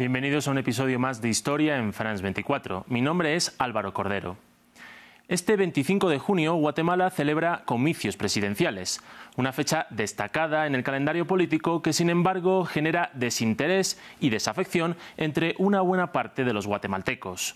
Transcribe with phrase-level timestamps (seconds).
[0.00, 2.86] Bienvenidos a un episodio más de Historia en France 24.
[2.88, 4.38] Mi nombre es Álvaro Cordero.
[5.30, 9.00] Este 25 de junio, Guatemala celebra comicios presidenciales,
[9.36, 15.54] una fecha destacada en el calendario político que, sin embargo, genera desinterés y desafección entre
[15.58, 17.54] una buena parte de los guatemaltecos.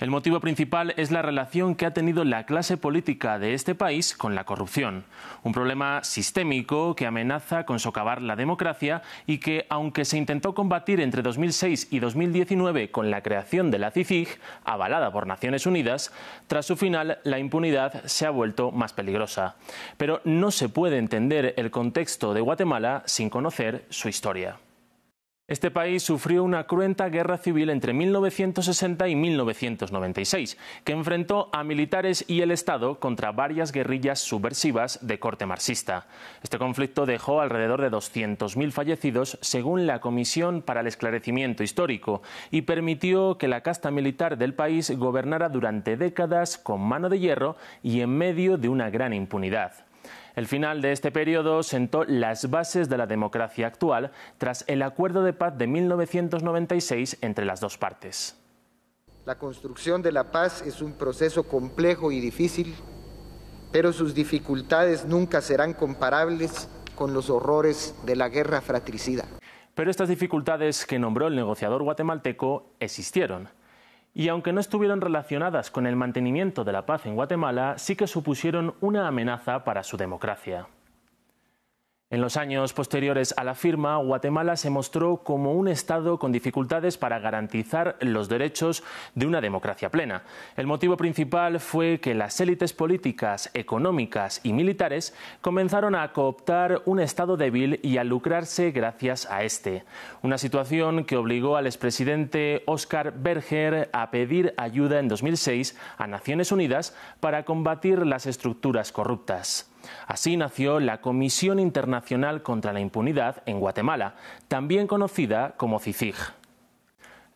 [0.00, 4.14] El motivo principal es la relación que ha tenido la clase política de este país
[4.14, 5.04] con la corrupción,
[5.42, 11.00] un problema sistémico que amenaza con socavar la democracia y que, aunque se intentó combatir
[11.00, 14.28] entre 2006 y 2019 con la creación de la CICIG,
[14.64, 16.12] avalada por Naciones Unidas,
[16.46, 19.56] tras su final la impunidad se ha vuelto más peligrosa.
[19.96, 24.58] Pero no se puede entender el contexto de Guatemala sin conocer su historia.
[25.46, 32.24] Este país sufrió una cruenta guerra civil entre 1960 y 1996, que enfrentó a militares
[32.26, 36.06] y el Estado contra varias guerrillas subversivas de corte marxista.
[36.42, 42.62] Este conflicto dejó alrededor de 200.000 fallecidos, según la Comisión para el Esclarecimiento Histórico, y
[42.62, 48.00] permitió que la casta militar del país gobernara durante décadas con mano de hierro y
[48.00, 49.83] en medio de una gran impunidad.
[50.34, 55.22] El final de este periodo sentó las bases de la democracia actual tras el acuerdo
[55.22, 58.36] de paz de 1996 entre las dos partes.
[59.24, 62.74] La construcción de la paz es un proceso complejo y difícil,
[63.70, 69.24] pero sus dificultades nunca serán comparables con los horrores de la guerra fratricida.
[69.74, 73.48] Pero estas dificultades que nombró el negociador guatemalteco existieron
[74.14, 78.06] y aunque no estuvieron relacionadas con el mantenimiento de la paz en Guatemala, sí que
[78.06, 80.68] supusieron una amenaza para su democracia.
[82.14, 86.96] En los años posteriores a la firma, Guatemala se mostró como un Estado con dificultades
[86.96, 88.84] para garantizar los derechos
[89.16, 90.22] de una democracia plena.
[90.56, 97.00] El motivo principal fue que las élites políticas, económicas y militares comenzaron a cooptar un
[97.00, 99.82] Estado débil y a lucrarse gracias a este.
[100.22, 106.52] Una situación que obligó al expresidente Oscar Berger a pedir ayuda en 2006 a Naciones
[106.52, 109.73] Unidas para combatir las estructuras corruptas.
[110.06, 114.14] Así nació la Comisión Internacional contra la Impunidad en Guatemala,
[114.48, 116.14] también conocida como CICIG.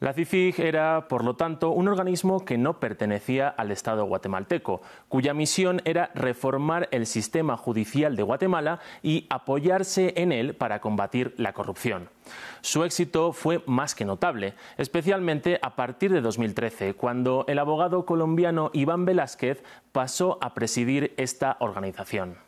[0.01, 5.35] La CICIG era, por lo tanto, un organismo que no pertenecía al Estado guatemalteco, cuya
[5.35, 11.53] misión era reformar el sistema judicial de Guatemala y apoyarse en él para combatir la
[11.53, 12.11] corrupción.
[12.61, 18.71] Su éxito fue más que notable, especialmente a partir de 2013, cuando el abogado colombiano
[18.75, 22.48] Iván Velázquez pasó a presidir esta organización.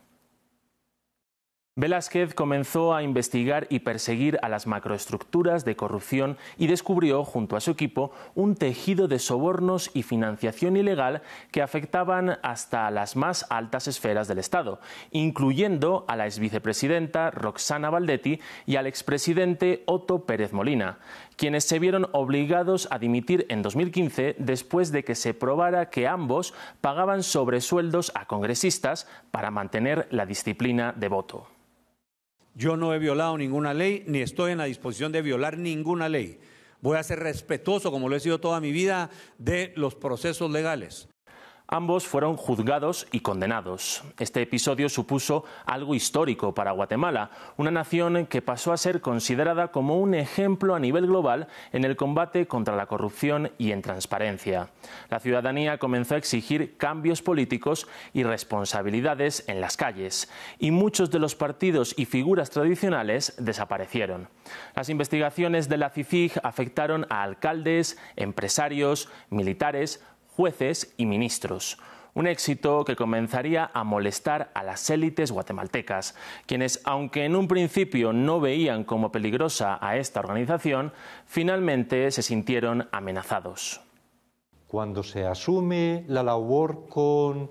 [1.80, 7.60] Velázquez comenzó a investigar y perseguir a las macroestructuras de corrupción y descubrió, junto a
[7.60, 13.88] su equipo, un tejido de sobornos y financiación ilegal que afectaban hasta las más altas
[13.88, 14.78] esferas del Estado,
[15.10, 20.98] incluyendo a la exvicepresidenta Roxana Valdetti y al expresidente Otto Pérez Molina,
[21.36, 26.52] quienes se vieron obligados a dimitir en 2015 después de que se probara que ambos
[26.82, 31.47] pagaban sobresueldos a congresistas para mantener la disciplina de voto.
[32.55, 36.41] Yo no he violado ninguna ley, ni estoy en la disposición de violar ninguna ley.
[36.81, 41.09] Voy a ser respetuoso, como lo he sido toda mi vida, de los procesos legales.
[41.72, 44.03] Ambos fueron juzgados y condenados.
[44.19, 50.00] Este episodio supuso algo histórico para Guatemala, una nación que pasó a ser considerada como
[50.00, 54.70] un ejemplo a nivel global en el combate contra la corrupción y en transparencia.
[55.10, 60.28] La ciudadanía comenzó a exigir cambios políticos y responsabilidades en las calles,
[60.59, 64.28] y muchos de los partidos y figuras tradicionales desaparecieron.
[64.75, 70.03] Las investigaciones de la CICIG afectaron a alcaldes, empresarios, militares,
[70.41, 71.77] jueces y ministros.
[72.15, 76.15] Un éxito que comenzaría a molestar a las élites guatemaltecas,
[76.47, 80.95] quienes, aunque en un principio no veían como peligrosa a esta organización,
[81.27, 83.83] finalmente se sintieron amenazados.
[84.67, 87.51] Cuando se asume la labor con,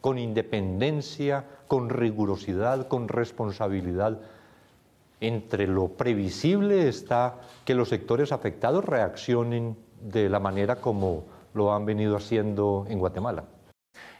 [0.00, 4.18] con independencia, con rigurosidad, con responsabilidad,
[5.20, 7.34] entre lo previsible está
[7.66, 13.44] que los sectores afectados reaccionen de la manera como lo han venido haciendo en Guatemala.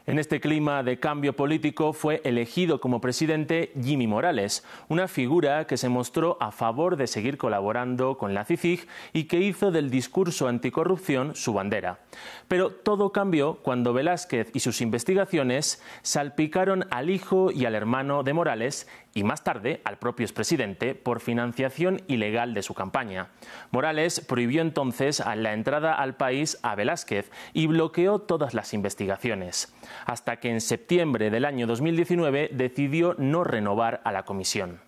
[0.06, 5.76] En este clima de cambio político fue elegido como presidente Jimmy Morales, una figura que
[5.76, 10.48] se mostró a favor de seguir colaborando con la CICIG y que hizo del discurso
[10.48, 12.00] anticorrupción su bandera.
[12.48, 18.32] Pero todo cambió cuando Velázquez y sus investigaciones salpicaron al hijo y al hermano de
[18.32, 23.28] Morales y más tarde al propio expresidente por financiación ilegal de su campaña.
[23.70, 29.74] Morales prohibió entonces la entrada al país a Velázquez y bloqueó todas las investigaciones,
[30.06, 34.80] hasta que en septiembre del año 2019 decidió no renovar a la comisión.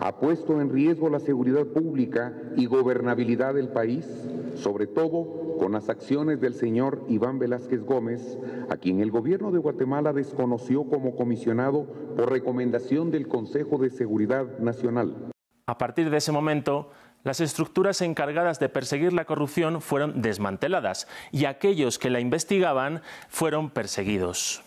[0.00, 4.06] Ha puesto en riesgo la seguridad pública y gobernabilidad del país,
[4.54, 8.38] sobre todo con las acciones del señor Iván Velázquez Gómez,
[8.70, 11.84] a quien el gobierno de Guatemala desconoció como comisionado
[12.16, 15.30] por recomendación del Consejo de Seguridad Nacional.
[15.66, 16.90] A partir de ese momento,
[17.22, 23.68] las estructuras encargadas de perseguir la corrupción fueron desmanteladas y aquellos que la investigaban fueron
[23.68, 24.64] perseguidos.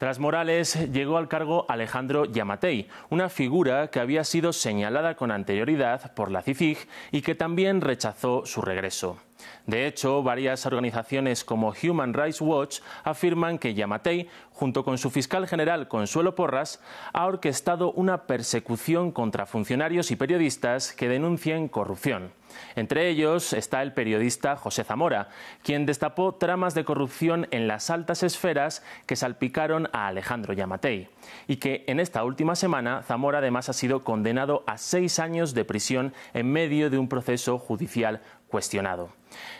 [0.00, 6.14] Tras Morales llegó al cargo Alejandro Yamatei, una figura que había sido señalada con anterioridad
[6.14, 6.78] por la CICIG
[7.12, 9.18] y que también rechazó su regreso.
[9.66, 15.46] De hecho, varias organizaciones como Human Rights Watch afirman que Yamatei, junto con su fiscal
[15.46, 16.80] general Consuelo Porras,
[17.12, 22.32] ha orquestado una persecución contra funcionarios y periodistas que denuncien corrupción.
[22.76, 25.28] Entre ellos está el periodista José Zamora,
[25.62, 31.08] quien destapó tramas de corrupción en las altas esferas que salpicaron a Alejandro Yamatei.
[31.46, 35.64] Y que en esta última semana Zamora además ha sido condenado a seis años de
[35.64, 39.10] prisión en medio de un proceso judicial cuestionado.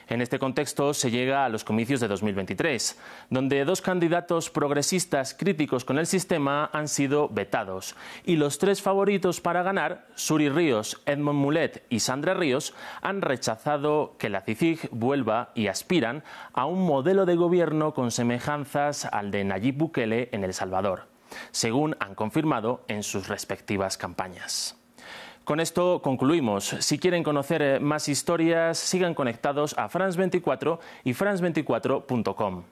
[0.09, 2.99] En este contexto se llega a los comicios de 2023,
[3.31, 7.95] donde dos candidatos progresistas críticos con el sistema han sido vetados
[8.25, 14.17] y los tres favoritos para ganar, Suri Ríos, Edmond Mulet y Sandra Ríos, han rechazado
[14.19, 19.45] que la CICIG vuelva y aspiran a un modelo de gobierno con semejanzas al de
[19.45, 21.07] Nayib Bukele en El Salvador,
[21.53, 24.80] según han confirmado en sus respectivas campañas.
[25.51, 26.77] Con esto concluimos.
[26.79, 32.63] Si quieren conocer eh, más historias, sigan conectados a France24 y france24.com.